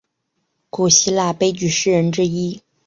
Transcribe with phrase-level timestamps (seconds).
[0.71, 2.63] 古希腊悲剧诗人之一。